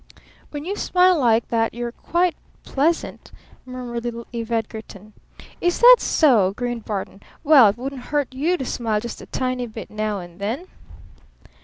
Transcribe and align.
"When 0.49 0.65
you 0.65 0.75
smile 0.77 1.19
like 1.19 1.49
that 1.49 1.75
you're 1.75 1.91
quite 1.91 2.35
pleasant," 2.63 3.31
murmured 3.67 4.03
little 4.03 4.25
Eve 4.31 4.51
Edgarton. 4.51 5.13
"Is 5.61 5.77
that 5.77 5.97
so?" 5.99 6.53
grinned 6.55 6.85
Barton. 6.85 7.21
"Well, 7.43 7.67
it 7.67 7.77
wouldn't 7.77 8.05
hurt 8.05 8.33
you 8.33 8.57
to 8.57 8.65
smile 8.65 8.99
just 8.99 9.21
a 9.21 9.27
tiny 9.27 9.67
bit 9.67 9.91
now 9.91 10.19
and 10.19 10.39
then!" 10.39 10.65